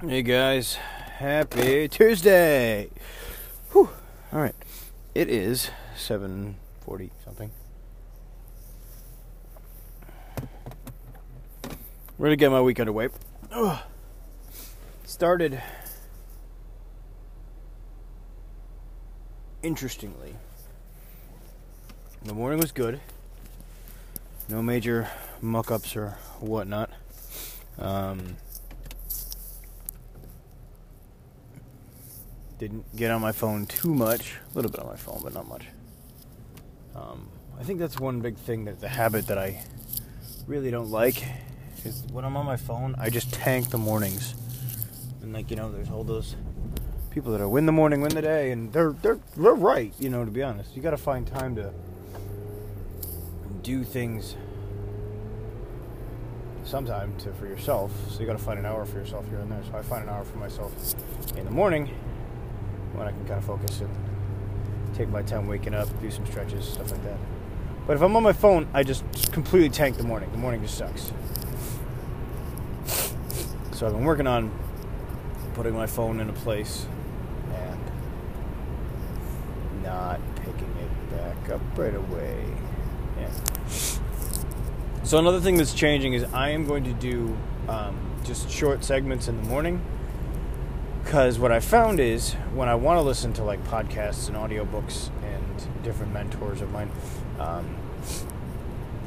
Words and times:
Hey 0.00 0.22
guys, 0.22 0.74
happy 0.74 1.88
Tuesday! 1.88 2.90
Whew. 3.72 3.90
All 4.32 4.40
right, 4.40 4.54
it 5.12 5.28
is 5.28 5.70
seven 5.96 6.58
forty 6.80 7.10
something. 7.24 7.50
Ready 12.18 12.36
to 12.36 12.38
get 12.38 12.52
my 12.52 12.60
week 12.60 12.78
underway. 12.78 13.08
Ugh. 13.50 13.80
Started 15.02 15.60
interestingly. 19.64 20.36
The 22.22 22.32
morning 22.32 22.60
was 22.60 22.70
good. 22.70 23.00
No 24.50 24.62
major 24.62 25.08
muck 25.40 25.70
ups 25.70 25.94
or 25.94 26.18
whatnot. 26.40 26.90
Um, 27.78 28.36
didn't 32.58 32.84
get 32.96 33.12
on 33.12 33.20
my 33.20 33.30
phone 33.30 33.66
too 33.66 33.94
much. 33.94 34.34
A 34.52 34.56
little 34.56 34.70
bit 34.70 34.80
on 34.80 34.88
my 34.88 34.96
phone, 34.96 35.20
but 35.22 35.34
not 35.34 35.46
much. 35.46 35.66
Um, 36.96 37.28
I 37.60 37.62
think 37.62 37.78
that's 37.78 38.00
one 38.00 38.20
big 38.20 38.36
thing 38.36 38.64
that 38.64 38.80
the 38.80 38.88
habit 38.88 39.28
that 39.28 39.38
I 39.38 39.62
really 40.48 40.72
don't 40.72 40.90
like 40.90 41.22
is 41.84 42.02
when 42.12 42.24
I'm 42.24 42.36
on 42.36 42.44
my 42.44 42.56
phone, 42.56 42.96
I 42.98 43.08
just 43.08 43.32
tank 43.32 43.70
the 43.70 43.78
mornings. 43.78 44.34
And 45.22 45.32
like 45.32 45.50
you 45.50 45.56
know, 45.56 45.70
there's 45.70 45.90
all 45.90 46.02
those 46.02 46.34
people 47.10 47.30
that 47.32 47.40
are 47.40 47.48
win 47.48 47.66
the 47.66 47.72
morning, 47.72 48.00
win 48.00 48.14
the 48.14 48.22
day, 48.22 48.50
and 48.50 48.72
they're 48.72 48.92
they're 49.00 49.20
they're 49.36 49.54
right. 49.54 49.94
You 50.00 50.10
know, 50.10 50.24
to 50.24 50.30
be 50.30 50.42
honest, 50.42 50.74
you 50.74 50.82
got 50.82 50.90
to 50.90 50.96
find 50.96 51.24
time 51.24 51.54
to 51.54 51.72
do 53.62 53.84
things 53.84 54.36
sometime 56.64 57.14
to 57.18 57.32
for 57.32 57.46
yourself. 57.46 57.92
So 58.10 58.20
you 58.20 58.26
got 58.26 58.38
to 58.38 58.44
find 58.44 58.58
an 58.58 58.66
hour 58.66 58.84
for 58.84 58.98
yourself 58.98 59.28
here 59.28 59.40
and 59.40 59.50
there. 59.50 59.62
So 59.70 59.76
I 59.76 59.82
find 59.82 60.04
an 60.04 60.08
hour 60.08 60.24
for 60.24 60.38
myself 60.38 60.72
in 61.36 61.44
the 61.44 61.50
morning 61.50 61.90
when 62.94 63.06
I 63.06 63.10
can 63.10 63.24
kind 63.26 63.38
of 63.38 63.44
focus 63.44 63.80
and 63.80 63.90
take 64.94 65.08
my 65.08 65.22
time 65.22 65.46
waking 65.46 65.74
up, 65.74 65.88
do 66.00 66.10
some 66.10 66.26
stretches, 66.26 66.64
stuff 66.64 66.90
like 66.90 67.02
that. 67.04 67.18
But 67.86 67.96
if 67.96 68.02
I'm 68.02 68.14
on 68.14 68.22
my 68.22 68.32
phone, 68.32 68.68
I 68.72 68.82
just 68.82 69.04
completely 69.32 69.70
tank 69.70 69.96
the 69.96 70.04
morning. 70.04 70.30
The 70.30 70.38
morning 70.38 70.62
just 70.62 70.78
sucks. 70.78 71.12
So 73.72 73.86
I've 73.86 73.92
been 73.92 74.04
working 74.04 74.26
on 74.26 74.50
putting 75.54 75.74
my 75.74 75.86
phone 75.86 76.20
in 76.20 76.28
a 76.28 76.34
place 76.34 76.86
and 77.52 77.78
not 79.82 80.20
picking 80.36 80.74
it 80.76 81.10
back 81.10 81.50
up 81.50 81.60
right 81.76 81.94
away. 81.94 82.44
So 85.10 85.18
another 85.18 85.40
thing 85.40 85.56
that's 85.56 85.74
changing 85.74 86.12
is 86.12 86.22
I 86.32 86.50
am 86.50 86.66
going 86.66 86.84
to 86.84 86.92
do 86.92 87.36
um, 87.68 87.98
just 88.22 88.48
short 88.48 88.84
segments 88.84 89.26
in 89.26 89.36
the 89.38 89.42
morning 89.42 89.84
because 91.02 91.36
what 91.36 91.50
I 91.50 91.58
found 91.58 91.98
is 91.98 92.34
when 92.54 92.68
I 92.68 92.76
want 92.76 92.98
to 92.98 93.02
listen 93.02 93.32
to 93.32 93.42
like 93.42 93.60
podcasts 93.64 94.28
and 94.28 94.36
audiobooks 94.36 95.10
and 95.24 95.82
different 95.82 96.12
mentors 96.12 96.60
of 96.60 96.70
mine, 96.70 96.92
um, 97.40 97.76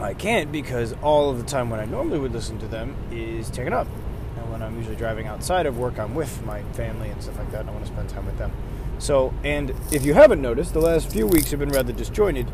I 0.02 0.14
can't 0.14 0.52
because 0.52 0.94
all 1.02 1.30
of 1.30 1.38
the 1.38 1.46
time 1.46 1.70
when 1.70 1.80
I 1.80 1.86
normally 1.86 2.20
would 2.20 2.34
listen 2.34 2.60
to 2.60 2.68
them 2.68 2.98
is 3.10 3.50
taken 3.50 3.72
up. 3.72 3.88
And 4.36 4.52
when 4.52 4.62
I'm 4.62 4.76
usually 4.76 4.98
driving 4.98 5.28
outside 5.28 5.66
of 5.66 5.78
work, 5.78 6.00
I'm 6.00 6.16
with 6.16 6.46
my 6.46 6.64
family 6.74 7.12
and 7.12 7.24
stuff 7.24 7.38
like 7.38 7.50
that, 7.52 7.62
and 7.62 7.70
I 7.70 7.72
want 7.72 7.86
to 7.86 7.94
spend 7.94 8.10
time 8.10 8.26
with 8.26 8.38
them. 8.38 8.52
So, 9.00 9.34
and 9.46 9.74
if 9.90 10.04
you 10.04 10.16
haven't 10.16 10.42
noticed, 10.42 10.74
the 10.74 10.82
last 10.82 11.10
few 11.10 11.26
weeks 11.28 11.52
have 11.52 11.62
been 11.62 11.72
rather 11.72 11.94
disjointed. 11.94 12.52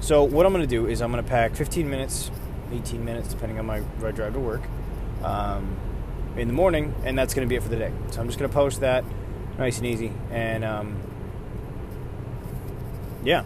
So, 0.00 0.24
what 0.24 0.46
I'm 0.46 0.52
going 0.52 0.64
to 0.64 0.66
do 0.66 0.86
is 0.86 1.02
I'm 1.02 1.12
going 1.12 1.22
to 1.22 1.30
pack 1.30 1.54
15 1.54 1.88
minutes, 1.88 2.30
18 2.72 3.04
minutes, 3.04 3.28
depending 3.28 3.58
on 3.58 3.66
my 3.66 3.80
ride 3.98 4.14
drive 4.14 4.34
to 4.34 4.40
work. 4.40 4.62
Um, 5.22 5.76
in 6.36 6.48
the 6.48 6.54
morning, 6.54 6.94
and 7.04 7.18
that's 7.18 7.34
going 7.34 7.46
to 7.46 7.48
be 7.48 7.56
it 7.56 7.62
for 7.62 7.68
the 7.68 7.76
day. 7.76 7.92
So 8.10 8.20
I'm 8.20 8.26
just 8.26 8.38
going 8.38 8.50
to 8.50 8.54
post 8.54 8.80
that 8.80 9.04
nice 9.58 9.78
and 9.78 9.86
easy. 9.86 10.12
And 10.30 10.64
um, 10.64 10.96
yeah, 13.24 13.44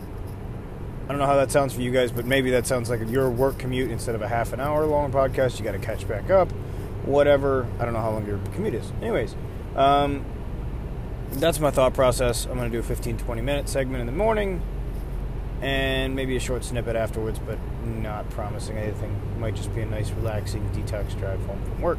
I 1.04 1.08
don't 1.08 1.18
know 1.18 1.26
how 1.26 1.36
that 1.36 1.50
sounds 1.50 1.74
for 1.74 1.80
you 1.80 1.90
guys, 1.90 2.12
but 2.12 2.24
maybe 2.24 2.50
that 2.52 2.66
sounds 2.66 2.90
like 2.90 3.00
your 3.08 3.30
work 3.30 3.58
commute 3.58 3.90
instead 3.90 4.14
of 4.14 4.22
a 4.22 4.28
half 4.28 4.52
an 4.52 4.60
hour 4.60 4.86
long 4.86 5.12
podcast. 5.12 5.58
You 5.58 5.64
got 5.64 5.72
to 5.72 5.78
catch 5.78 6.06
back 6.06 6.30
up, 6.30 6.50
whatever. 7.04 7.66
I 7.78 7.84
don't 7.84 7.94
know 7.94 8.00
how 8.00 8.12
long 8.12 8.26
your 8.26 8.38
commute 8.54 8.74
is. 8.74 8.92
Anyways, 9.00 9.34
um, 9.74 10.24
that's 11.32 11.58
my 11.58 11.70
thought 11.70 11.94
process. 11.94 12.46
I'm 12.46 12.56
going 12.56 12.70
to 12.70 12.76
do 12.76 12.80
a 12.80 12.84
15 12.84 13.18
20 13.18 13.42
minute 13.42 13.68
segment 13.68 14.00
in 14.00 14.06
the 14.06 14.12
morning 14.12 14.62
and 15.62 16.14
maybe 16.14 16.36
a 16.36 16.40
short 16.40 16.64
snippet 16.64 16.96
afterwards, 16.96 17.38
but 17.38 17.58
not 17.84 18.28
promising 18.30 18.76
anything. 18.76 19.10
It 19.34 19.38
might 19.38 19.56
just 19.56 19.74
be 19.74 19.82
a 19.82 19.86
nice, 19.86 20.10
relaxing 20.10 20.68
detox 20.70 21.18
drive 21.18 21.44
home 21.46 21.62
from 21.64 21.80
work 21.80 21.98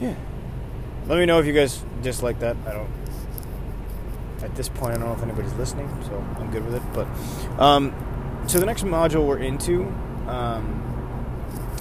yeah. 0.00 0.14
Let 1.06 1.18
me 1.18 1.26
know 1.26 1.38
if 1.38 1.46
you 1.46 1.52
guys 1.52 1.84
dislike 2.02 2.40
that. 2.40 2.56
I 2.66 2.72
don't. 2.72 2.90
At 4.42 4.54
this 4.54 4.68
point, 4.68 4.94
I 4.94 4.98
don't 4.98 5.08
know 5.08 5.14
if 5.14 5.22
anybody's 5.22 5.54
listening, 5.54 5.88
so 6.04 6.24
I'm 6.38 6.50
good 6.50 6.64
with 6.64 6.74
it. 6.74 6.82
But 6.92 7.06
um, 7.60 7.94
so 8.46 8.58
the 8.58 8.66
next 8.66 8.84
module 8.84 9.26
we're 9.26 9.38
into 9.38 9.84
um, 10.26 10.82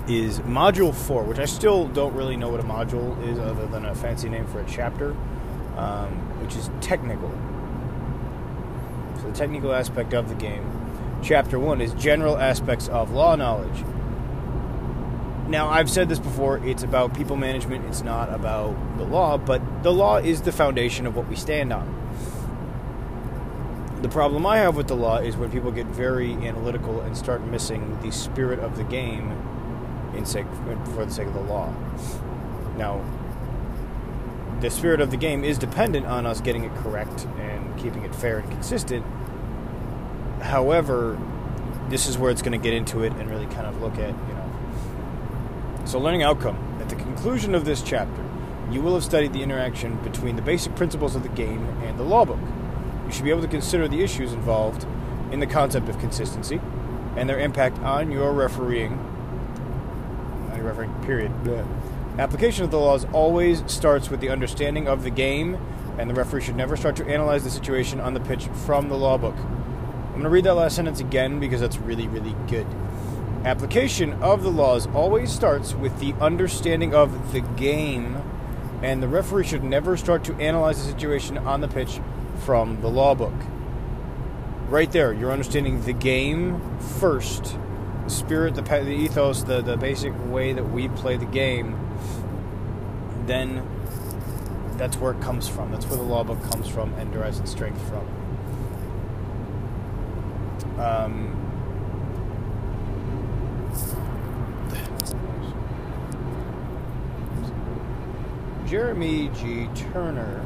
is 0.08 0.40
module 0.40 0.94
four, 0.94 1.24
which 1.24 1.40
I 1.40 1.46
still 1.46 1.88
don't 1.88 2.14
really 2.14 2.38
know 2.38 2.50
what 2.50 2.60
a 2.60 2.64
module 2.64 3.22
is, 3.28 3.38
other 3.40 3.68
than 3.68 3.86
a 3.86 3.96
fancy 3.96 4.30
name 4.30 4.48
for 4.48 4.62
a 4.62 4.66
chapter, 4.66 5.12
um, 5.76 6.12
which 6.42 6.56
is 6.56 6.70
technical. 6.80 7.30
The 9.26 9.32
technical 9.34 9.74
aspect 9.74 10.14
of 10.14 10.30
the 10.30 10.36
game. 10.36 10.64
Chapter 11.22 11.60
one 11.60 11.82
is 11.82 11.94
general 11.94 12.38
aspects 12.38 12.88
of 12.88 13.12
law 13.12 13.36
knowledge. 13.36 13.84
Now, 15.48 15.70
I've 15.70 15.90
said 15.90 16.10
this 16.10 16.20
before, 16.20 16.58
it's 16.66 16.82
about 16.82 17.14
people 17.16 17.36
management, 17.36 17.86
it's 17.86 18.02
not 18.02 18.34
about 18.34 18.76
the 18.98 19.04
law, 19.04 19.38
but 19.38 19.84
the 19.84 19.94
law 19.94 20.18
is 20.18 20.42
the 20.42 20.52
foundation 20.52 21.06
of 21.06 21.16
what 21.16 21.28
we 21.28 21.36
stand 21.36 21.72
on. 21.72 22.02
The 24.02 24.10
problem 24.10 24.46
I 24.46 24.58
have 24.58 24.76
with 24.76 24.88
the 24.88 24.96
law 24.96 25.18
is 25.18 25.38
when 25.38 25.52
people 25.52 25.72
get 25.72 25.86
very 25.88 26.34
analytical 26.34 27.02
and 27.02 27.16
start 27.16 27.42
missing 27.42 28.00
the 28.02 28.12
spirit 28.12 28.60
of 28.60 28.76
the 28.76 28.84
game 28.84 29.32
in 30.16 30.26
sake, 30.26 30.46
for 30.94 31.06
the 31.06 31.12
sake 31.12 31.28
of 31.28 31.34
the 31.34 31.42
law. 31.42 31.74
Now, 32.78 33.02
the 34.62 34.70
spirit 34.70 35.02
of 35.02 35.12
the 35.12 35.18
game 35.18 35.44
is 35.44 35.58
dependent 35.58 36.06
on 36.06 36.26
us 36.26 36.42
getting 36.42 36.64
it 36.64 36.76
correct 36.76 37.26
and 37.40 37.78
keeping 37.78 38.04
it 38.04 38.16
fair 38.16 38.40
and 38.40 38.50
consistent. 38.52 39.06
However, 40.42 41.20
this 41.90 42.08
is 42.08 42.18
where 42.18 42.32
it's 42.32 42.42
going 42.42 42.60
to 42.60 42.64
get 42.64 42.74
into 42.74 43.04
it 43.04 43.14
and 43.14 43.30
really 43.30 43.46
kind 43.48 43.68
of 43.68 43.82
look 43.82 43.94
at, 43.94 44.10
you 44.10 44.34
know, 44.34 44.46
so, 45.86 46.00
learning 46.00 46.24
outcome. 46.24 46.58
At 46.82 46.90
the 46.90 46.96
conclusion 46.96 47.54
of 47.54 47.64
this 47.64 47.84
chapter, 47.84 48.24
you 48.72 48.82
will 48.82 48.96
have 48.96 49.04
studied 49.04 49.34
the 49.34 49.44
interaction 49.44 49.98
between 49.98 50.36
the 50.36 50.42
basic 50.42 50.76
principles 50.76 51.16
of 51.16 51.22
the 51.22 51.30
game 51.30 51.64
and 51.84 52.00
the 52.00 52.04
law 52.04 52.26
book. 52.26 52.40
You 53.06 53.12
should 53.12 53.24
be 53.24 53.30
able 53.30 53.44
to 53.44 53.48
consider 53.48 53.88
the 53.88 54.02
issues 54.02 54.34
involved 54.34 54.88
in 55.32 55.40
the 55.40 55.46
concept 55.46 55.88
of 55.88 56.00
consistency 56.00 56.60
and 57.16 57.30
their 57.30 57.40
impact 57.40 57.78
on 57.80 58.12
your 58.12 58.34
refereeing. 58.34 58.94
On 60.52 60.58
your 60.58 60.66
refereeing, 60.66 60.94
period. 61.04 61.32
Blech. 61.44 61.85
Application 62.18 62.64
of 62.64 62.72
the 62.72 62.80
laws 62.80 63.06
always 63.12 63.62
starts 63.70 64.10
with 64.10 64.22
the 64.22 64.30
understanding 64.30 64.88
of 64.88 65.04
the 65.04 65.10
game, 65.10 65.58
and 65.98 66.10
the 66.10 66.14
referee 66.14 66.42
should 66.42 66.56
never 66.56 66.78
start 66.78 66.96
to 66.96 67.06
analyze 67.06 67.44
the 67.44 67.50
situation 67.50 68.00
on 68.00 68.14
the 68.14 68.22
pitch 68.22 68.46
from 68.66 68.88
the 68.88 68.96
law 68.96 69.18
book. 69.18 69.36
I'm 69.36 70.12
going 70.12 70.24
to 70.24 70.30
read 70.30 70.46
that 70.46 70.54
last 70.54 70.78
sentence 70.78 71.02
again 71.02 71.42
because 71.42 71.60
that's 71.60 71.76
really, 71.78 72.08
really 72.08 72.34
good. 72.48 72.66
Application 73.44 74.14
of 74.24 74.44
the 74.44 74.50
laws 74.50 74.88
always 74.88 75.30
starts 75.30 75.74
with 75.74 76.00
the 76.00 76.14
understanding 76.22 76.96
of 76.96 77.34
the 77.34 77.42
game, 77.42 78.16
and 78.82 79.04
the 79.04 79.10
referee 79.10 79.46
should 79.46 79.66
never 79.66 79.98
start 79.98 80.24
to 80.24 80.36
analyze 80.36 80.78
the 80.78 80.90
situation 80.90 81.38
on 81.40 81.60
the 81.60 81.68
pitch 81.68 82.00
from 82.46 82.80
the 82.80 82.88
law 82.88 83.14
book. 83.14 83.36
Right 84.70 84.90
there, 84.90 85.12
you're 85.12 85.34
understanding 85.34 85.84
the 85.84 85.92
game 85.92 86.80
first, 86.80 87.58
the 88.06 88.10
spirit, 88.10 88.56
the, 88.56 88.62
the 88.62 88.88
ethos, 88.88 89.44
the, 89.44 89.62
the 89.62 89.76
basic 89.76 90.14
way 90.32 90.54
that 90.54 90.72
we 90.72 90.88
play 90.88 91.18
the 91.18 91.26
game. 91.26 91.85
Then 93.26 93.68
that's 94.78 94.98
where 94.98 95.14
it 95.14 95.22
comes 95.22 95.48
from. 95.48 95.72
That's 95.72 95.86
where 95.88 95.98
the 95.98 96.04
law 96.04 96.24
book 96.24 96.42
comes 96.44 96.68
from 96.68 96.94
and 96.96 97.12
derives 97.12 97.40
its 97.40 97.52
strength 97.52 97.82
from. 97.90 98.08
Um, 100.80 101.46
Jeremy 108.68 109.30
G. 109.36 109.70
Turner 109.76 110.44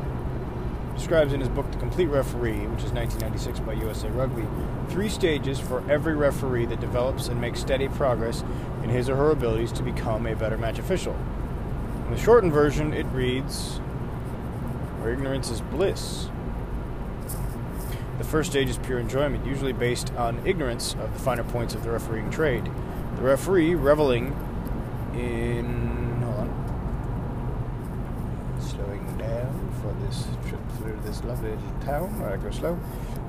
describes 0.95 1.31
in 1.31 1.39
his 1.39 1.49
book 1.49 1.71
The 1.71 1.77
Complete 1.77 2.07
Referee, 2.07 2.67
which 2.67 2.83
is 2.83 2.91
1996 2.91 3.61
by 3.61 3.73
USA 3.73 4.09
Rugby, 4.09 4.45
three 4.89 5.07
stages 5.07 5.57
for 5.59 5.89
every 5.89 6.13
referee 6.13 6.65
that 6.65 6.81
develops 6.81 7.29
and 7.29 7.39
makes 7.39 7.59
steady 7.59 7.87
progress 7.87 8.43
in 8.83 8.89
his 8.89 9.09
or 9.09 9.15
her 9.15 9.31
abilities 9.31 9.71
to 9.71 9.83
become 9.83 10.27
a 10.27 10.35
better 10.35 10.57
match 10.57 10.77
official. 10.77 11.15
In 12.09 12.15
the 12.15 12.21
shortened 12.21 12.51
version, 12.51 12.91
it 12.91 13.05
reads 13.13 13.77
Where 14.97 15.13
ignorance 15.13 15.51
is 15.51 15.61
bliss. 15.61 16.27
The 18.17 18.23
first 18.23 18.49
stage 18.49 18.67
is 18.67 18.79
pure 18.79 18.97
enjoyment, 18.97 19.45
usually 19.45 19.73
based 19.73 20.11
on 20.15 20.41
ignorance 20.43 20.95
of 20.95 21.13
the 21.13 21.19
finer 21.19 21.43
points 21.43 21.75
of 21.75 21.83
the 21.83 21.91
refereeing 21.91 22.31
trade. 22.31 22.65
The 23.17 23.21
referee, 23.21 23.75
reveling 23.75 24.35
in. 25.13 26.19
Hold 26.23 26.39
on. 26.39 26.49
Slowing 28.59 29.17
down 29.19 29.71
for 29.79 29.93
this 30.03 30.25
trip 30.47 30.61
through 30.79 30.99
this 31.03 31.23
lovely 31.23 31.55
town 31.85 32.19
where 32.19 32.31
I 32.31 32.37
go 32.37 32.49
slow. 32.49 32.79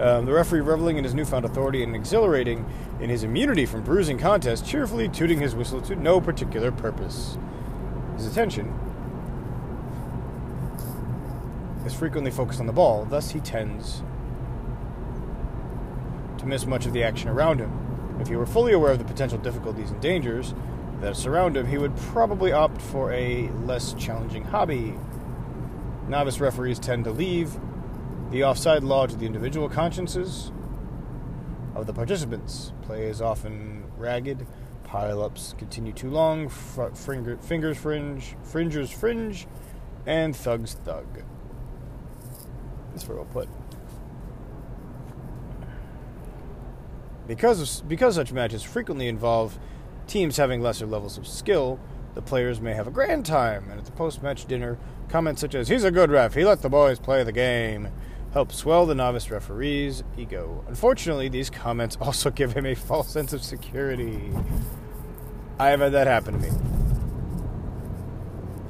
Um, 0.00 0.24
the 0.24 0.32
referee, 0.32 0.62
reveling 0.62 0.96
in 0.96 1.04
his 1.04 1.12
newfound 1.12 1.44
authority 1.44 1.82
and 1.82 1.94
exhilarating 1.94 2.64
in 2.98 3.10
his 3.10 3.24
immunity 3.24 3.66
from 3.66 3.82
bruising 3.82 4.16
contests, 4.16 4.66
cheerfully 4.66 5.10
tooting 5.10 5.38
his 5.38 5.54
whistle 5.54 5.82
to 5.82 5.94
no 5.96 6.18
particular 6.18 6.72
purpose. 6.72 7.36
His 8.20 8.30
attention 8.30 8.66
is 11.86 11.94
frequently 11.94 12.30
focused 12.30 12.60
on 12.60 12.66
the 12.66 12.72
ball, 12.72 13.06
thus, 13.06 13.30
he 13.30 13.40
tends 13.40 14.02
to 16.36 16.44
miss 16.44 16.66
much 16.66 16.84
of 16.84 16.92
the 16.92 17.02
action 17.02 17.30
around 17.30 17.60
him. 17.60 17.72
If 18.20 18.28
he 18.28 18.36
were 18.36 18.44
fully 18.44 18.74
aware 18.74 18.92
of 18.92 18.98
the 18.98 19.06
potential 19.06 19.38
difficulties 19.38 19.90
and 19.90 20.02
dangers 20.02 20.52
that 21.00 21.16
surround 21.16 21.56
him, 21.56 21.66
he 21.66 21.78
would 21.78 21.96
probably 21.96 22.52
opt 22.52 22.82
for 22.82 23.10
a 23.10 23.48
less 23.64 23.94
challenging 23.94 24.44
hobby. 24.44 24.98
Novice 26.06 26.40
referees 26.40 26.78
tend 26.78 27.04
to 27.04 27.12
leave 27.12 27.58
the 28.30 28.44
offside 28.44 28.84
law 28.84 29.06
to 29.06 29.16
the 29.16 29.24
individual 29.24 29.70
consciences 29.70 30.52
of 31.74 31.86
the 31.86 31.94
participants. 31.94 32.74
Play 32.82 33.06
is 33.06 33.22
often 33.22 33.84
ragged, 33.96 34.46
pile 34.90 35.22
ups 35.22 35.54
continue 35.56 35.92
too 35.92 36.10
long, 36.10 36.48
fr- 36.48 36.88
finger, 36.88 37.36
fingers 37.36 37.78
fringe, 37.78 38.34
fringers 38.42 38.90
fringe, 38.90 39.46
and 40.04 40.34
thugs 40.34 40.74
thug. 40.84 41.06
That's 42.90 43.04
very 43.04 43.20
well 43.20 43.28
put. 43.28 43.48
Because, 47.28 47.80
of, 47.80 47.88
because 47.88 48.16
such 48.16 48.32
matches 48.32 48.64
frequently 48.64 49.06
involve 49.06 49.60
teams 50.08 50.36
having 50.36 50.60
lesser 50.60 50.86
levels 50.86 51.16
of 51.16 51.24
skill, 51.24 51.78
the 52.14 52.22
players 52.22 52.60
may 52.60 52.74
have 52.74 52.88
a 52.88 52.90
grand 52.90 53.24
time, 53.24 53.70
and 53.70 53.78
at 53.78 53.84
the 53.84 53.92
post 53.92 54.24
match 54.24 54.44
dinner, 54.46 54.76
comments 55.08 55.40
such 55.40 55.54
as, 55.54 55.68
He's 55.68 55.84
a 55.84 55.92
good 55.92 56.10
ref, 56.10 56.34
he 56.34 56.44
let 56.44 56.62
the 56.62 56.68
boys 56.68 56.98
play 56.98 57.22
the 57.22 57.30
game, 57.30 57.90
help 58.32 58.50
swell 58.50 58.86
the 58.86 58.96
novice 58.96 59.30
referee's 59.30 60.02
ego. 60.18 60.64
Unfortunately, 60.66 61.28
these 61.28 61.48
comments 61.48 61.96
also 62.00 62.28
give 62.30 62.54
him 62.54 62.66
a 62.66 62.74
false 62.74 63.08
sense 63.08 63.32
of 63.32 63.44
security. 63.44 64.32
I 65.60 65.68
have 65.68 65.80
had 65.80 65.92
that 65.92 66.06
happen 66.06 66.40
to 66.40 66.40
me. 66.40 66.48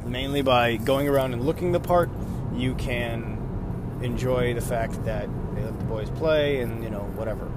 Mainly 0.05 0.43
by 0.43 0.75
going 0.75 1.09
around 1.09 1.35
and 1.35 1.47
looking 1.47 1.71
the 1.71 1.79
part, 1.79 2.11
you 2.53 2.75
can 2.75 4.01
enjoy 4.03 4.55
the 4.55 4.61
fact 4.61 5.05
that 5.05 5.29
they 5.55 5.63
let 5.63 5.79
the 5.79 5.85
boys 5.85 6.11
play 6.11 6.63
and, 6.63 6.83
you 6.83 6.91
know, 6.91 7.03
whatever. 7.15 7.49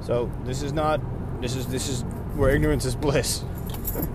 So 0.00 0.28
this 0.42 0.62
is 0.62 0.72
not 0.72 1.00
this 1.40 1.54
is 1.54 1.68
this 1.68 1.88
is 1.88 2.02
where 2.34 2.50
ignorance 2.50 2.84
is 2.84 2.96
bliss. 2.96 3.44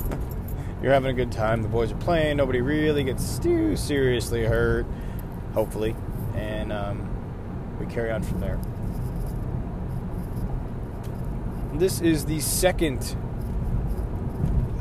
You're 0.83 0.91
having 0.91 1.11
a 1.11 1.13
good 1.13 1.31
time. 1.31 1.61
The 1.61 1.69
boys 1.69 1.93
are 1.93 1.97
playing. 1.99 2.35
Nobody 2.35 2.59
really 2.59 3.05
gets 3.05 3.39
too 3.39 3.77
seriously 3.77 4.43
hurt, 4.43 4.85
hopefully, 5.53 5.95
and 6.35 6.73
um, 6.73 7.77
we 7.79 7.85
carry 7.85 8.11
on 8.11 8.21
from 8.21 8.41
there. 8.41 8.59
This 11.75 12.01
is 12.01 12.25
the 12.25 12.41
second 12.41 13.15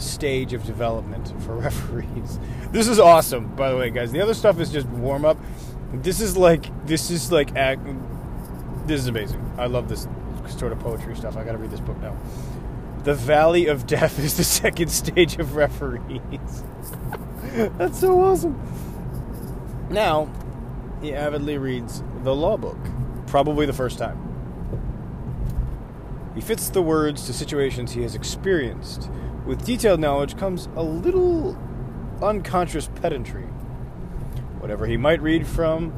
stage 0.02 0.52
of 0.52 0.64
development 0.64 1.32
for 1.42 1.56
referees. 1.58 2.38
This 2.70 2.88
is 2.88 2.98
awesome, 2.98 3.54
by 3.54 3.70
the 3.70 3.76
way, 3.76 3.90
guys. 3.90 4.12
The 4.12 4.20
other 4.20 4.34
stuff 4.34 4.60
is 4.60 4.70
just 4.70 4.86
warm 4.88 5.24
up. 5.24 5.38
This 5.92 6.20
is 6.20 6.36
like 6.36 6.86
this 6.86 7.10
is 7.10 7.30
like. 7.30 7.54
This 8.86 9.00
is 9.00 9.06
amazing. 9.06 9.54
I 9.58 9.66
love 9.66 9.88
this 9.88 10.08
sort 10.48 10.72
of 10.72 10.80
poetry 10.80 11.14
stuff. 11.16 11.36
I 11.36 11.44
got 11.44 11.52
to 11.52 11.58
read 11.58 11.70
this 11.70 11.80
book 11.80 12.00
now. 12.00 12.16
The 13.04 13.14
Valley 13.14 13.66
of 13.66 13.86
Death 13.86 14.18
is 14.18 14.36
the 14.36 14.44
second 14.62 14.88
stage 14.88 15.38
of 15.38 15.56
referees. 15.56 16.64
That's 17.78 18.00
so 18.00 18.20
awesome. 18.20 18.60
Now, 19.90 20.30
he 21.02 21.12
avidly 21.12 21.58
reads 21.58 22.02
the 22.22 22.34
law 22.34 22.56
book, 22.56 22.78
probably 23.26 23.66
the 23.66 23.72
first 23.72 23.98
time. 23.98 24.28
He 26.34 26.40
fits 26.40 26.70
the 26.70 26.80
words 26.80 27.26
to 27.26 27.32
situations 27.32 27.92
he 27.92 28.02
has 28.02 28.14
experienced. 28.14 29.10
With 29.46 29.64
detailed 29.64 30.00
knowledge 30.00 30.36
comes 30.36 30.68
a 30.76 30.82
little 30.82 31.58
unconscious 32.22 32.88
pedantry. 33.00 33.44
Whatever 34.60 34.86
he 34.86 34.96
might 34.96 35.20
read 35.20 35.46
from 35.46 35.92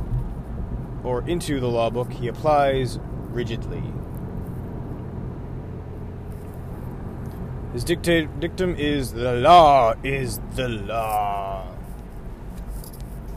or 1.05 1.23
into 1.29 1.61
the 1.61 1.69
law 1.69 1.91
book, 1.91 2.11
he 2.13 2.29
applies 2.29 2.99
rigidly. 3.29 3.83
His 7.75 7.85
dictum 7.85 8.77
is 8.77 9.13
the 9.13 9.35
law 9.35 9.95
is 10.03 10.41
the 10.55 10.69
law. 10.69 11.67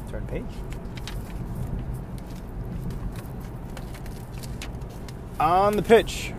Turn 0.10 0.26
page. 0.28 0.46
On 5.40 5.76
the 5.76 5.84
pitch, 5.84 6.34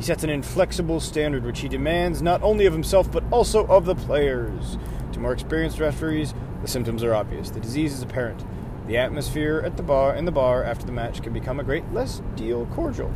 he 0.00 0.06
sets 0.06 0.24
an 0.24 0.30
inflexible 0.30 0.98
standard 0.98 1.44
which 1.44 1.60
he 1.60 1.68
demands 1.68 2.22
not 2.22 2.42
only 2.42 2.64
of 2.64 2.72
himself 2.72 3.12
but 3.12 3.22
also 3.30 3.66
of 3.66 3.84
the 3.84 3.94
players. 3.94 4.78
To 5.12 5.20
more 5.20 5.34
experienced 5.34 5.78
referees, 5.78 6.32
the 6.62 6.68
symptoms 6.68 7.04
are 7.04 7.14
obvious. 7.14 7.50
The 7.50 7.60
disease 7.60 7.92
is 7.92 8.00
apparent. 8.00 8.42
The 8.86 8.96
atmosphere 8.96 9.60
at 9.62 9.76
the 9.76 9.82
bar 9.82 10.16
in 10.16 10.24
the 10.24 10.32
bar 10.32 10.64
after 10.64 10.86
the 10.86 10.92
match 10.92 11.22
can 11.22 11.34
become 11.34 11.60
a 11.60 11.64
great 11.64 11.84
less 11.92 12.22
deal 12.34 12.64
cordial. 12.68 13.12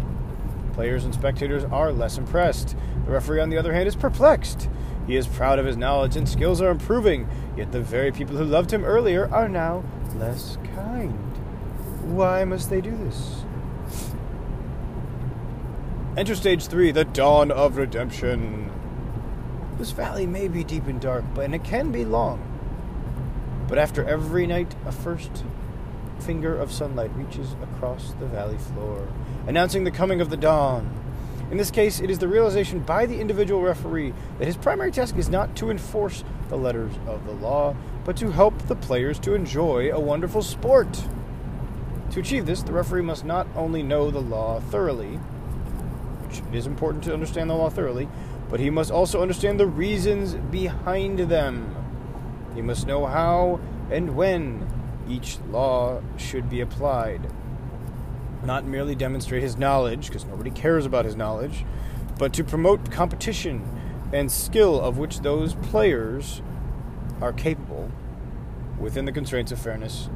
Players 0.75 1.07
and 1.07 1.15
spectators 1.15 1.65
are 1.65 1.91
less 1.91 2.19
impressed. 2.19 2.77
The 3.07 3.13
referee, 3.13 3.41
on 3.41 3.49
the 3.49 3.57
other 3.57 3.73
hand, 3.73 3.89
is 3.89 3.97
perplexed. 3.97 4.69
He 5.07 5.17
is 5.17 5.27
proud 5.27 5.59
of 5.59 5.65
his 5.65 5.79
knowledge 5.79 6.17
and 6.17 6.29
skills 6.29 6.61
are 6.61 6.69
improving, 6.69 7.27
yet 7.57 7.73
the 7.73 7.81
very 7.81 8.13
people 8.13 8.37
who 8.37 8.45
loved 8.45 8.71
him 8.71 8.85
earlier 8.85 9.27
are 9.33 9.49
now 9.49 9.85
less 10.17 10.59
kind. 10.75 11.39
Why 12.15 12.45
must 12.45 12.69
they 12.69 12.83
do 12.83 12.95
this? 12.95 13.47
Enter 16.17 16.37
stage 16.37 16.69
three, 16.69 16.93
the 16.93 17.05
dawn 17.05 17.51
of 17.51 17.77
redemption. 17.77 18.71
This 19.79 19.91
valley 19.91 20.29
may 20.29 20.47
be 20.47 20.63
deep 20.63 20.87
and 20.87 21.01
dark, 21.01 21.25
but 21.35 21.45
and 21.45 21.57
it 21.57 21.65
can 21.65 21.91
be 21.91 22.05
long. 22.05 22.41
But 23.67 23.79
after 23.79 24.05
every 24.05 24.47
night, 24.47 24.77
a 24.87 24.93
first 24.93 25.43
finger 26.21 26.57
of 26.57 26.71
sunlight 26.71 27.11
reaches 27.17 27.57
across 27.61 28.13
the 28.21 28.27
valley 28.27 28.59
floor, 28.59 29.09
announcing 29.49 29.83
the 29.83 29.91
coming 29.91 30.21
of 30.21 30.31
the 30.31 30.37
dawn. 30.37 30.89
In 31.51 31.57
this 31.57 31.73
case, 31.73 31.99
it 31.99 32.11
is 32.11 32.21
the 32.21 32.29
realization 32.29 32.79
by 32.79 33.07
the 33.07 33.21
individual 33.21 33.61
referee 33.61 34.15
that 34.39 34.47
his 34.47 34.57
primary 34.57 34.93
task 34.93 35.17
is 35.17 35.29
not 35.29 35.57
to 35.57 35.69
enforce 35.69 36.23
the 36.49 36.57
letters 36.57 36.93
of 37.09 37.27
the 37.27 37.33
law, 37.33 37.75
but 38.05 38.17
to 38.19 38.31
help 38.31 38.57
the 38.69 38.77
players 38.77 39.19
to 39.19 39.35
enjoy 39.35 39.91
a 39.91 39.99
wonderful 39.99 40.43
sport. 40.43 41.09
To 42.13 42.21
achieve 42.21 42.47
this, 42.47 42.63
the 42.63 42.73
referee 42.73 43.03
must 43.03 43.25
not 43.25 43.49
only 43.57 43.83
know 43.83 44.13
the 44.13 44.23
law 44.23 44.61
thoroughly, 44.61 45.19
which 46.41 46.55
it 46.55 46.57
is 46.57 46.67
important 46.67 47.05
to 47.05 47.13
understand 47.13 47.51
the 47.51 47.55
law 47.55 47.71
thoroughly, 47.71 48.09
but 48.49 48.61
he 48.61 48.71
must 48.71 48.91
also 48.91 49.23
understand 49.23 49.59
the 49.59 49.67
reasons 49.67 50.35
behind 50.35 51.19
them. 51.19 51.75
He 52.55 52.63
must 52.63 52.87
know 52.87 53.07
how 53.07 53.61
and 53.91 54.17
when 54.17 54.67
each 55.09 55.39
law 55.51 56.01
should 56.17 56.49
be 56.49 56.61
applied 56.61 57.31
not 58.45 58.65
merely 58.67 58.95
demonstrate 58.95 59.43
his 59.43 59.57
knowledge, 59.57 60.09
because 60.09 60.27
nobody 60.27 60.51
cares 60.51 60.85
about 60.85 61.07
his 61.07 61.17
knowledge, 61.17 61.65
but 62.19 62.33
to 62.35 62.45
promote 62.45 62.91
competition 62.91 63.67
and 64.13 64.31
skill 64.31 64.79
of 64.79 64.99
which 64.99 65.21
those 65.21 65.55
players 65.55 66.43
are 67.23 67.33
capable 67.33 67.91
within 68.79 69.07
the 69.07 69.13
constraints 69.13 69.51
of 69.51 69.59
fairness 69.59 70.11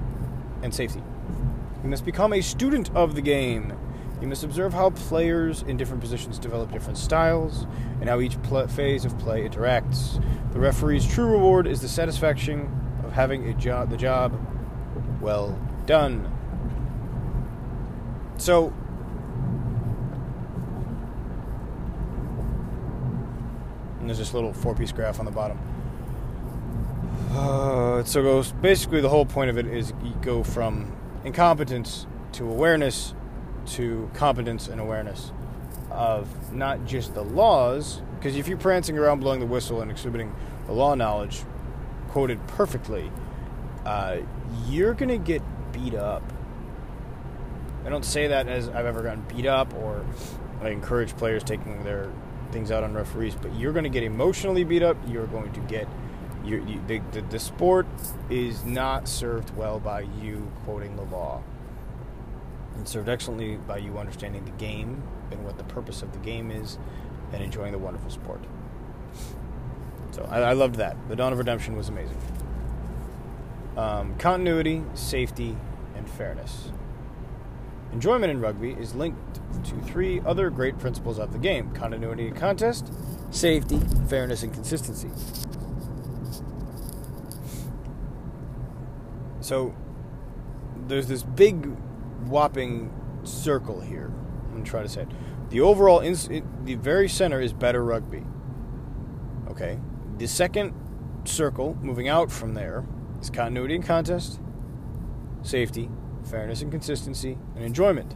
and 0.62 0.74
safety. 0.74 1.02
He 1.80 1.88
must 1.88 2.04
become 2.04 2.32
a 2.34 2.42
student 2.42 2.94
of 2.94 3.14
the 3.14 3.22
game. 3.22 3.72
You 4.20 4.26
must 4.26 4.42
observe 4.42 4.72
how 4.74 4.90
players 4.90 5.62
in 5.62 5.76
different 5.76 6.00
positions 6.00 6.38
develop 6.38 6.72
different 6.72 6.98
styles 6.98 7.66
and 8.00 8.08
how 8.08 8.20
each 8.20 8.40
pl- 8.42 8.66
phase 8.66 9.04
of 9.04 9.16
play 9.18 9.48
interacts. 9.48 10.22
The 10.52 10.58
referee's 10.58 11.06
true 11.06 11.26
reward 11.26 11.66
is 11.66 11.80
the 11.80 11.88
satisfaction 11.88 12.68
of 13.04 13.12
having 13.12 13.48
a 13.48 13.86
the 13.86 13.96
job 13.96 14.38
well 15.20 15.58
done. 15.86 16.32
So, 18.38 18.72
and 24.00 24.08
there's 24.08 24.18
this 24.18 24.34
little 24.34 24.52
four 24.52 24.74
piece 24.74 24.90
graph 24.90 25.20
on 25.20 25.26
the 25.26 25.30
bottom. 25.30 25.58
Uh, 27.30 28.02
so 28.04 28.22
goes 28.22 28.52
basically 28.52 29.00
the 29.00 29.08
whole 29.08 29.26
point 29.26 29.50
of 29.50 29.58
it 29.58 29.66
is 29.66 29.92
you 30.02 30.14
go 30.22 30.42
from 30.42 30.96
incompetence 31.24 32.06
to 32.32 32.44
awareness 32.44 33.14
to 33.72 34.10
competence 34.14 34.68
and 34.68 34.80
awareness 34.80 35.32
of 35.90 36.52
not 36.52 36.84
just 36.86 37.14
the 37.14 37.22
laws, 37.22 38.02
because 38.16 38.36
if 38.36 38.48
you're 38.48 38.58
prancing 38.58 38.98
around 38.98 39.20
blowing 39.20 39.40
the 39.40 39.46
whistle 39.46 39.80
and 39.80 39.90
exhibiting 39.90 40.34
the 40.66 40.72
law 40.72 40.94
knowledge 40.94 41.42
quoted 42.08 42.44
perfectly, 42.46 43.10
uh, 43.84 44.18
you're 44.66 44.94
going 44.94 45.08
to 45.08 45.18
get 45.18 45.42
beat 45.72 45.94
up 45.94 46.22
I 47.88 47.90
don't 47.90 48.04
say 48.04 48.26
that 48.26 48.48
as 48.48 48.68
I've 48.68 48.84
ever 48.84 49.02
gotten 49.02 49.22
beat 49.34 49.46
up 49.46 49.72
or 49.72 50.04
I 50.60 50.68
encourage 50.68 51.16
players 51.16 51.42
taking 51.42 51.84
their 51.84 52.12
things 52.52 52.70
out 52.70 52.84
on 52.84 52.92
referees, 52.92 53.34
but 53.34 53.54
you're 53.54 53.72
going 53.72 53.84
to 53.84 53.90
get 53.90 54.02
emotionally 54.02 54.62
beat 54.62 54.82
up. 54.82 54.98
You're 55.06 55.26
going 55.26 55.52
to 55.54 55.60
get 55.60 55.88
you, 56.44 56.62
you, 56.66 56.82
the, 56.86 57.00
the, 57.12 57.22
the 57.22 57.38
sport 57.38 57.86
is 58.28 58.62
not 58.62 59.08
served 59.08 59.56
well 59.56 59.80
by 59.80 60.02
you 60.20 60.50
quoting 60.64 60.96
the 60.96 61.02
law. 61.04 61.42
It's 62.78 62.90
served 62.90 63.08
excellently 63.08 63.56
by 63.56 63.78
you 63.78 63.98
understanding 63.98 64.44
the 64.44 64.50
game 64.52 65.02
and 65.30 65.44
what 65.44 65.58
the 65.58 65.64
purpose 65.64 66.02
of 66.02 66.12
the 66.12 66.18
game 66.18 66.50
is 66.50 66.78
and 67.32 67.42
enjoying 67.42 67.72
the 67.72 67.78
wonderful 67.78 68.10
sport. 68.10 68.40
So 70.12 70.26
I, 70.30 70.40
I 70.40 70.52
loved 70.52 70.76
that. 70.76 70.96
The 71.08 71.16
Dawn 71.16 71.32
of 71.32 71.38
Redemption 71.38 71.76
was 71.76 71.88
amazing. 71.88 72.18
Um, 73.76 74.16
continuity, 74.16 74.82
safety, 74.94 75.56
and 75.94 76.08
fairness. 76.08 76.70
Enjoyment 77.92 78.30
in 78.30 78.40
rugby 78.40 78.72
is 78.72 78.94
linked 78.94 79.40
to 79.64 79.80
three 79.80 80.20
other 80.20 80.50
great 80.50 80.78
principles 80.78 81.18
of 81.18 81.32
the 81.32 81.38
game 81.38 81.70
continuity 81.72 82.26
in 82.26 82.34
contest, 82.34 82.92
safety, 83.30 83.80
fairness, 84.08 84.42
and 84.42 84.52
consistency. 84.52 85.10
So 89.40 89.74
there's 90.86 91.06
this 91.06 91.22
big 91.22 91.76
whopping 92.28 92.92
circle 93.24 93.80
here. 93.80 94.12
I'm 94.44 94.52
going 94.52 94.64
to 94.64 94.70
try 94.70 94.82
to 94.82 94.88
say 94.88 95.02
it. 95.02 95.08
The 95.50 95.60
overall, 95.60 96.00
ins- 96.00 96.28
the 96.28 96.74
very 96.74 97.08
center 97.08 97.40
is 97.40 97.52
better 97.52 97.84
rugby. 97.84 98.24
Okay. 99.50 99.78
The 100.18 100.26
second 100.26 100.74
circle, 101.24 101.76
moving 101.80 102.08
out 102.08 102.30
from 102.30 102.54
there, 102.54 102.84
is 103.20 103.30
continuity 103.30 103.74
and 103.74 103.84
contest, 103.84 104.40
safety, 105.42 105.90
fairness 106.24 106.62
and 106.62 106.70
consistency, 106.70 107.38
and 107.54 107.64
enjoyment. 107.64 108.14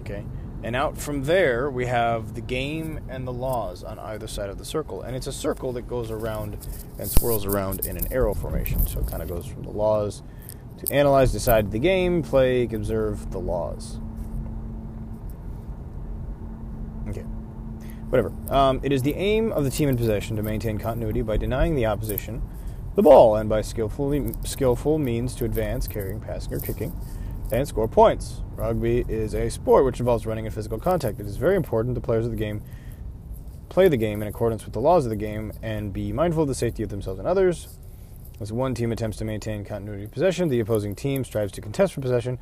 Okay. 0.00 0.24
And 0.62 0.74
out 0.74 0.96
from 0.96 1.24
there, 1.24 1.70
we 1.70 1.86
have 1.86 2.34
the 2.34 2.40
game 2.40 3.00
and 3.08 3.26
the 3.26 3.32
laws 3.32 3.84
on 3.84 3.98
either 3.98 4.26
side 4.26 4.48
of 4.48 4.56
the 4.56 4.64
circle. 4.64 5.02
And 5.02 5.14
it's 5.14 5.26
a 5.26 5.32
circle 5.32 5.72
that 5.74 5.86
goes 5.86 6.10
around 6.10 6.56
and 6.98 7.08
swirls 7.08 7.44
around 7.44 7.84
in 7.84 7.98
an 7.98 8.10
arrow 8.10 8.32
formation. 8.32 8.86
So 8.86 9.00
it 9.00 9.06
kind 9.06 9.22
of 9.22 9.28
goes 9.28 9.46
from 9.46 9.62
the 9.62 9.70
laws 9.70 10.22
to 10.78 10.92
analyze, 10.92 11.32
decide 11.32 11.70
the 11.70 11.78
game, 11.78 12.22
play, 12.22 12.64
observe 12.64 13.30
the 13.30 13.38
laws. 13.38 14.00
Okay. 17.08 17.22
Whatever. 18.10 18.32
Um, 18.48 18.80
it 18.82 18.92
is 18.92 19.02
the 19.02 19.14
aim 19.14 19.52
of 19.52 19.64
the 19.64 19.70
team 19.70 19.88
in 19.88 19.96
possession 19.96 20.36
to 20.36 20.42
maintain 20.42 20.78
continuity 20.78 21.22
by 21.22 21.36
denying 21.36 21.74
the 21.74 21.86
opposition 21.86 22.42
the 22.94 23.02
ball 23.02 23.34
and 23.36 23.48
by 23.48 23.60
skillful, 23.60 24.32
skillful 24.44 24.98
means 24.98 25.34
to 25.34 25.44
advance, 25.44 25.88
carrying, 25.88 26.20
passing, 26.20 26.54
or 26.54 26.60
kicking 26.60 26.96
and 27.52 27.66
score 27.66 27.88
points. 27.88 28.42
Rugby 28.54 29.04
is 29.08 29.34
a 29.34 29.50
sport 29.50 29.84
which 29.84 30.00
involves 30.00 30.26
running 30.26 30.46
and 30.46 30.54
physical 30.54 30.78
contact. 30.78 31.18
It 31.20 31.26
is 31.26 31.36
very 31.36 31.56
important 31.56 31.94
the 31.94 32.00
players 32.00 32.24
of 32.24 32.30
the 32.30 32.38
game 32.38 32.62
play 33.68 33.88
the 33.88 33.96
game 33.96 34.22
in 34.22 34.28
accordance 34.28 34.64
with 34.64 34.72
the 34.72 34.80
laws 34.80 35.04
of 35.04 35.10
the 35.10 35.16
game 35.16 35.52
and 35.60 35.92
be 35.92 36.12
mindful 36.12 36.42
of 36.42 36.48
the 36.48 36.54
safety 36.54 36.84
of 36.84 36.90
themselves 36.90 37.18
and 37.18 37.26
others. 37.26 37.78
As 38.40 38.52
one 38.52 38.74
team 38.74 38.90
attempts 38.90 39.16
to 39.18 39.24
maintain 39.24 39.64
continuity 39.64 40.04
of 40.04 40.10
possession, 40.10 40.48
the 40.48 40.58
opposing 40.60 40.94
team 40.94 41.24
strives 41.24 41.52
to 41.52 41.60
contest 41.60 41.92
for 41.94 42.00
possession. 42.00 42.38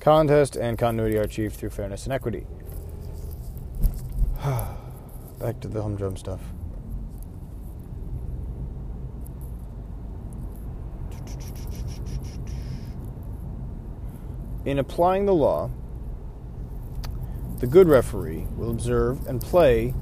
Contest 0.00 0.56
and 0.56 0.76
continuity 0.76 1.16
are 1.16 1.22
achieved 1.22 1.54
through 1.54 1.70
fairness 1.70 2.04
and 2.04 2.12
equity. 2.12 2.46
Back 5.38 5.60
to 5.60 5.68
the 5.68 5.80
humdrum 5.80 6.16
stuff. 6.16 6.40
In 14.64 14.78
applying 14.78 15.26
the 15.26 15.34
law, 15.34 15.70
the 17.58 17.66
good 17.66 17.88
referee 17.88 18.46
will 18.56 18.70
observe 18.70 19.26
and 19.26 19.40
play 19.40 19.94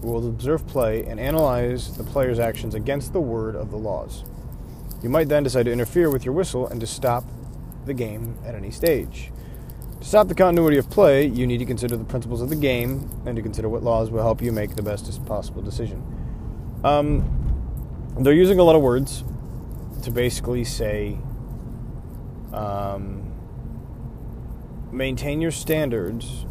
will 0.00 0.28
observe 0.28 0.66
play 0.66 1.04
and 1.04 1.20
analyze 1.20 1.96
the 1.96 2.02
player's 2.02 2.38
actions 2.38 2.74
against 2.74 3.12
the 3.12 3.20
word 3.20 3.54
of 3.54 3.70
the 3.70 3.76
laws. 3.76 4.24
You 5.02 5.08
might 5.08 5.28
then 5.28 5.42
decide 5.42 5.64
to 5.64 5.72
interfere 5.72 6.10
with 6.10 6.24
your 6.24 6.34
whistle 6.34 6.66
and 6.66 6.80
to 6.80 6.86
stop 6.86 7.24
the 7.86 7.94
game 7.94 8.38
at 8.46 8.54
any 8.54 8.70
stage. 8.70 9.32
To 10.00 10.06
stop 10.06 10.28
the 10.28 10.34
continuity 10.34 10.78
of 10.78 10.88
play, 10.90 11.26
you 11.26 11.46
need 11.46 11.58
to 11.58 11.64
consider 11.64 11.96
the 11.96 12.04
principles 12.04 12.40
of 12.40 12.48
the 12.48 12.56
game 12.56 13.10
and 13.26 13.36
to 13.36 13.42
consider 13.42 13.68
what 13.68 13.82
laws 13.82 14.10
will 14.10 14.22
help 14.22 14.40
you 14.42 14.52
make 14.52 14.76
the 14.76 14.82
best 14.82 15.24
possible 15.26 15.62
decision. 15.62 16.02
Um, 16.84 18.12
they're 18.18 18.32
using 18.32 18.58
a 18.58 18.62
lot 18.62 18.76
of 18.76 18.82
words 18.82 19.24
to 20.02 20.10
basically 20.10 20.64
say 20.64 21.18
um, 22.52 23.32
maintain 24.92 25.40
your 25.40 25.50
standards, 25.50 26.46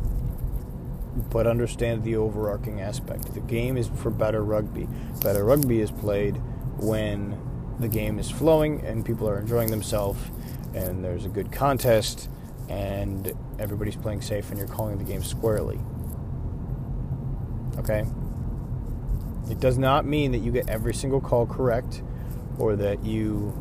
but 1.29 1.46
understand 1.48 2.03
the 2.03 2.15
overarching 2.15 2.81
aspect. 2.81 3.34
The 3.34 3.41
game 3.41 3.77
is 3.77 3.89
for 3.96 4.10
better 4.10 4.43
rugby. 4.43 4.88
Better 5.22 5.43
rugby 5.43 5.81
is 5.81 5.91
played 5.91 6.38
when 6.77 7.38
the 7.81 7.88
game 7.88 8.19
is 8.19 8.29
flowing 8.29 8.81
and 8.85 9.05
people 9.05 9.27
are 9.27 9.39
enjoying 9.39 9.71
themselves 9.71 10.21
and 10.73 11.03
there's 11.03 11.25
a 11.25 11.29
good 11.29 11.51
contest 11.51 12.29
and 12.69 13.33
everybody's 13.59 13.95
playing 13.95 14.21
safe 14.21 14.50
and 14.50 14.57
you're 14.57 14.67
calling 14.67 14.97
the 14.97 15.03
game 15.03 15.23
squarely. 15.23 15.79
Okay? 17.77 18.05
It 19.50 19.59
does 19.59 19.77
not 19.77 20.05
mean 20.05 20.31
that 20.31 20.39
you 20.39 20.51
get 20.51 20.69
every 20.69 20.93
single 20.93 21.19
call 21.19 21.45
correct 21.45 22.01
or 22.57 22.75
that 22.75 23.03
you 23.03 23.53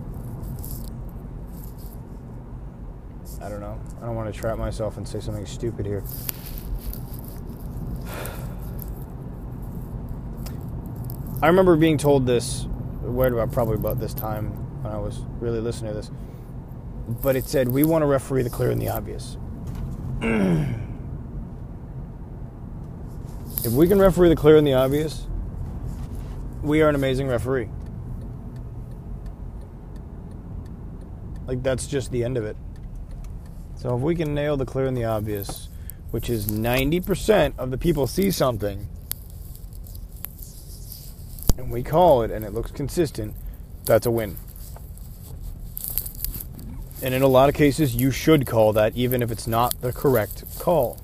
I 3.42 3.48
don't 3.48 3.60
know. 3.60 3.80
I 4.02 4.04
don't 4.04 4.16
want 4.16 4.32
to 4.32 4.38
trap 4.38 4.58
myself 4.58 4.98
and 4.98 5.08
say 5.08 5.18
something 5.18 5.46
stupid 5.46 5.86
here. 5.86 6.04
I 11.42 11.46
remember 11.46 11.74
being 11.76 11.96
told 11.96 12.26
this, 12.26 12.66
where 13.00 13.28
about 13.28 13.52
probably 13.52 13.76
about 13.76 13.98
this 13.98 14.14
time 14.14 14.50
when 14.82 14.92
I 14.92 14.98
was 14.98 15.20
really 15.40 15.60
listening 15.60 15.92
to 15.92 15.96
this. 15.96 16.10
But 17.22 17.36
it 17.36 17.46
said, 17.46 17.68
we 17.68 17.84
want 17.84 18.02
to 18.02 18.06
referee 18.06 18.42
the 18.42 18.50
clear 18.50 18.70
and 18.70 18.80
the 18.80 18.88
obvious. 18.88 19.36
if 23.64 23.72
we 23.72 23.88
can 23.88 23.98
referee 23.98 24.28
the 24.28 24.36
clear 24.36 24.56
and 24.56 24.66
the 24.66 24.74
obvious, 24.74 25.26
we 26.62 26.82
are 26.82 26.88
an 26.88 26.94
amazing 26.94 27.26
referee. 27.26 27.68
Like, 31.46 31.62
that's 31.62 31.86
just 31.86 32.12
the 32.12 32.22
end 32.22 32.36
of 32.36 32.44
it. 32.44 32.56
So 33.76 33.96
if 33.96 34.02
we 34.02 34.14
can 34.14 34.34
nail 34.34 34.56
the 34.56 34.66
clear 34.66 34.86
and 34.86 34.96
the 34.96 35.06
obvious, 35.06 35.68
which 36.10 36.28
is 36.28 36.46
90% 36.48 37.54
of 37.58 37.70
the 37.70 37.78
people 37.78 38.06
see 38.06 38.30
something, 38.30 38.86
and 41.60 41.70
we 41.70 41.82
call 41.82 42.22
it 42.22 42.30
and 42.30 42.44
it 42.44 42.52
looks 42.52 42.70
consistent, 42.70 43.34
that's 43.84 44.06
a 44.06 44.10
win. 44.10 44.36
And 47.02 47.14
in 47.14 47.22
a 47.22 47.28
lot 47.28 47.48
of 47.48 47.54
cases, 47.54 47.94
you 47.94 48.10
should 48.10 48.46
call 48.46 48.72
that 48.72 48.96
even 48.96 49.22
if 49.22 49.30
it's 49.30 49.46
not 49.46 49.80
the 49.80 49.92
correct 49.92 50.44
call. 50.58 50.98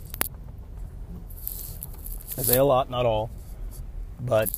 I 2.39 2.43
say 2.43 2.57
a 2.57 2.65
lot, 2.65 2.91
not 2.91 3.07
all, 3.07 3.31
but 4.21 4.51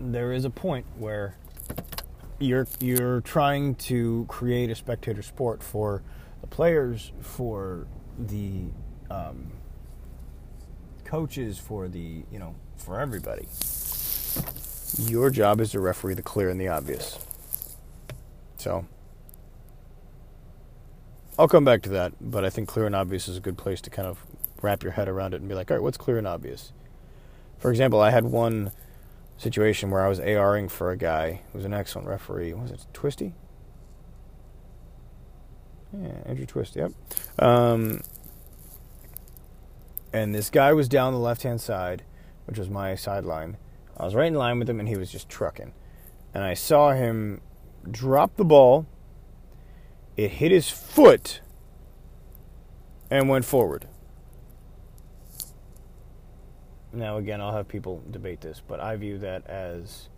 there 0.00 0.32
is 0.32 0.44
a 0.44 0.50
point 0.50 0.86
where 0.98 1.36
you're 2.38 2.66
you're 2.80 3.20
trying 3.20 3.74
to 3.76 4.24
create 4.28 4.70
a 4.70 4.74
spectator 4.74 5.22
sport 5.22 5.62
for 5.62 6.02
the 6.40 6.46
players, 6.46 7.12
for 7.20 7.86
the 8.18 8.64
um, 9.10 9.52
coaches, 11.04 11.58
for 11.58 11.88
the 11.88 12.24
you 12.32 12.38
know, 12.38 12.54
for 12.76 13.00
everybody. 13.00 13.46
Your 14.98 15.30
job 15.30 15.60
is 15.60 15.72
to 15.72 15.80
referee 15.80 16.14
the 16.14 16.22
clear 16.22 16.48
and 16.48 16.60
the 16.60 16.68
obvious. 16.68 17.18
So 18.56 18.86
I'll 21.38 21.48
come 21.48 21.64
back 21.64 21.82
to 21.82 21.88
that, 21.90 22.12
but 22.20 22.44
I 22.44 22.50
think 22.50 22.68
clear 22.68 22.86
and 22.86 22.94
obvious 22.94 23.28
is 23.28 23.36
a 23.36 23.40
good 23.40 23.58
place 23.58 23.80
to 23.82 23.90
kind 23.90 24.06
of 24.06 24.24
wrap 24.62 24.82
your 24.82 24.92
head 24.92 25.08
around 25.08 25.34
it 25.34 25.40
and 25.40 25.48
be 25.48 25.54
like, 25.54 25.70
all 25.70 25.76
right, 25.76 25.82
what's 25.82 25.98
clear 25.98 26.16
and 26.16 26.26
obvious? 26.26 26.72
For 27.58 27.70
example, 27.70 28.00
I 28.00 28.10
had 28.10 28.24
one 28.24 28.72
situation 29.36 29.90
where 29.90 30.04
I 30.04 30.08
was 30.08 30.20
ARing 30.20 30.68
for 30.68 30.90
a 30.90 30.96
guy 30.96 31.40
who 31.52 31.58
was 31.58 31.64
an 31.64 31.74
excellent 31.74 32.06
referee. 32.06 32.52
Was 32.54 32.70
it 32.70 32.86
Twisty? 32.92 33.34
Yeah, 35.92 36.12
Andrew 36.26 36.46
Twist, 36.46 36.76
yep. 36.76 36.92
Um, 37.38 38.00
and 40.12 40.34
this 40.34 40.50
guy 40.50 40.72
was 40.72 40.88
down 40.88 41.12
the 41.12 41.18
left 41.18 41.42
hand 41.42 41.60
side, 41.60 42.02
which 42.46 42.58
was 42.58 42.68
my 42.68 42.94
sideline. 42.94 43.56
I 43.96 44.04
was 44.04 44.14
right 44.14 44.26
in 44.26 44.34
line 44.34 44.58
with 44.58 44.68
him, 44.68 44.80
and 44.80 44.88
he 44.88 44.96
was 44.96 45.10
just 45.10 45.28
trucking. 45.28 45.72
And 46.32 46.42
I 46.42 46.54
saw 46.54 46.92
him 46.92 47.40
drop 47.88 48.36
the 48.36 48.44
ball. 48.44 48.86
It 50.16 50.32
hit 50.32 50.50
his 50.52 50.68
foot 50.68 51.40
and 53.10 53.28
went 53.28 53.44
forward. 53.44 53.86
Now, 56.92 57.16
again, 57.16 57.40
I'll 57.40 57.52
have 57.52 57.66
people 57.68 58.02
debate 58.10 58.40
this, 58.40 58.62
but 58.66 58.80
I 58.80 58.96
view 58.96 59.18
that 59.18 59.46
as 59.48 60.08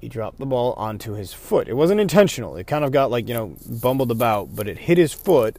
he 0.00 0.08
dropped 0.08 0.38
the 0.38 0.46
ball 0.46 0.74
onto 0.74 1.12
his 1.12 1.32
foot. 1.32 1.68
It 1.68 1.74
wasn't 1.74 2.00
intentional. 2.00 2.56
It 2.56 2.66
kind 2.66 2.84
of 2.84 2.92
got 2.92 3.10
like, 3.10 3.28
you 3.28 3.34
know, 3.34 3.56
bumbled 3.66 4.10
about, 4.10 4.54
but 4.54 4.68
it 4.68 4.78
hit 4.78 4.98
his 4.98 5.12
foot 5.12 5.56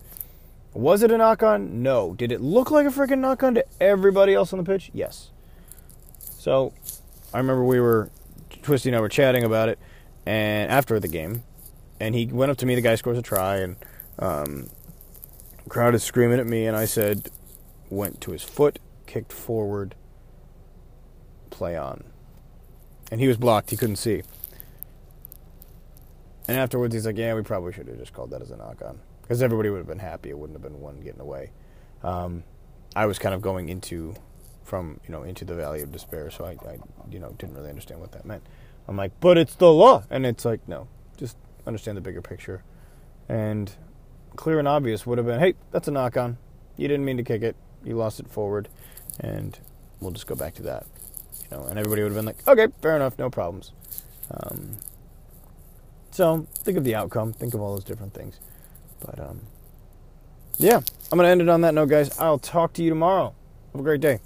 Was 0.76 1.04
it 1.04 1.10
a 1.12 1.18
knock 1.18 1.42
on? 1.42 1.82
No. 1.82 2.14
Did 2.14 2.34
it 2.34 2.42
look 2.42 2.70
like 2.70 2.86
a 2.86 2.90
freaking 2.90 3.20
knock 3.20 3.44
on 3.44 3.56
to 3.56 3.66
everybody 3.80 4.34
else 4.34 4.52
on 4.52 4.58
the 4.58 4.66
pitch? 4.66 4.92
Yes. 4.94 5.32
So 6.46 6.74
I 7.34 7.40
remember 7.40 7.64
we 7.64 7.80
were, 7.80 8.12
Twisty 8.62 8.90
and 8.90 8.96
I 8.96 9.02
were 9.02 9.10
chatting 9.10 9.44
about 9.44 9.68
it, 9.68 9.80
and 10.28 10.72
after 10.72 11.00
the 11.00 11.08
game, 11.08 11.42
and 12.00 12.14
he 12.14 12.28
went 12.28 12.52
up 12.52 12.58
to 12.58 12.68
me. 12.68 12.76
The 12.76 12.82
guy 12.82 12.94
scores 12.94 13.18
a 13.18 13.24
try, 13.24 13.56
and 13.56 13.78
um, 14.20 14.70
crowd 15.68 15.96
is 15.96 16.04
screaming 16.04 16.40
at 16.40 16.46
me, 16.46 16.68
and 16.68 16.78
I 16.78 16.86
said, 16.86 17.32
went 17.90 18.22
to 18.22 18.32
his 18.32 18.44
foot, 18.44 18.78
kicked 19.08 19.34
forward, 19.34 19.96
play 21.50 21.76
on, 21.76 22.04
and 23.12 23.20
he 23.20 23.28
was 23.28 23.38
blocked. 23.38 23.72
He 23.72 23.76
couldn't 23.76 23.96
see. 23.96 24.22
And 26.48 26.60
afterwards, 26.60 26.94
he's 26.94 27.08
like, 27.08 27.18
"Yeah, 27.18 27.34
we 27.34 27.42
probably 27.42 27.74
should 27.74 27.88
have 27.88 27.98
just 27.98 28.14
called 28.14 28.30
that 28.30 28.44
as 28.44 28.52
a 28.52 28.58
knock 28.58 28.84
on, 28.86 29.00
because 29.24 29.42
everybody 29.42 29.72
would 29.72 29.80
have 29.80 29.88
been 29.88 29.98
happy. 29.98 30.30
It 30.30 30.38
wouldn't 30.38 30.54
have 30.54 30.62
been 30.72 30.80
one 30.80 31.02
getting 31.02 31.22
away." 31.22 31.54
Um, 32.04 32.44
I 32.96 33.08
was 33.08 33.18
kind 33.18 33.34
of 33.34 33.42
going 33.42 33.70
into 33.70 34.14
from 34.66 35.00
you 35.06 35.12
know 35.12 35.24
into 35.24 35.46
the 35.46 35.56
valley 35.56 35.82
of 35.82 35.92
despair, 35.92 36.30
so 36.30 36.46
I, 36.46 36.58
I 36.68 36.80
you 37.10 37.20
know 37.20 37.34
didn't 37.38 37.56
really 37.56 37.70
understand 37.70 38.02
what 38.02 38.12
that 38.12 38.26
meant. 38.26 38.44
I'm 38.88 38.98
like, 38.98 39.12
"But 39.22 39.38
it's 39.38 39.56
the 39.56 39.72
law," 39.72 40.04
and 40.10 40.26
it's 40.26 40.44
like, 40.44 40.68
no, 40.68 40.88
just 41.18 41.38
understand 41.66 41.98
the 41.98 42.02
bigger 42.02 42.22
picture. 42.22 42.64
And 43.30 43.72
clear 44.36 44.60
and 44.60 44.68
obvious 44.68 45.06
would 45.06 45.18
have 45.18 45.28
been, 45.28 45.40
"Hey, 45.40 45.54
that's 45.72 45.88
a 45.88 45.92
knock 45.92 46.18
on. 46.18 46.38
You 46.78 46.88
didn't 46.88 47.06
mean 47.06 47.18
to 47.18 47.24
kick 47.24 47.42
it. 47.44 47.56
You 47.84 47.96
lost 47.96 48.20
it 48.20 48.28
forward, 48.28 48.68
and 49.20 49.58
we'll 50.02 50.12
just 50.12 50.28
go 50.28 50.36
back 50.36 50.56
to 50.56 50.64
that." 50.64 50.86
You 51.44 51.58
know, 51.58 51.64
and 51.66 51.80
everybody 51.80 52.02
would 52.02 52.12
have 52.12 52.18
been 52.18 52.26
like, 52.26 52.48
"Okay, 52.48 52.68
fair 52.82 52.96
enough, 52.96 53.18
no 53.18 53.30
problems." 53.30 53.72
Um, 54.32 54.78
so 56.12 56.48
think 56.56 56.78
of 56.78 56.84
the 56.84 56.96
outcome. 56.96 57.34
Think 57.34 57.54
of 57.54 57.62
all 57.62 57.74
those 57.76 57.84
different 57.84 58.14
things. 58.14 58.40
But 59.06 59.20
um, 59.20 59.42
yeah, 60.58 60.82
I'm 61.12 61.18
gonna 61.18 61.30
end 61.30 61.42
it 61.42 61.50
on 61.50 61.62
that 61.62 61.74
note, 61.74 61.90
guys. 61.90 62.18
I'll 62.20 62.40
talk 62.40 62.74
to 62.74 62.84
you 62.84 62.90
tomorrow. 62.90 63.36
Have 63.74 63.82
a 63.82 63.84
great 63.84 64.02
day. 64.02 64.20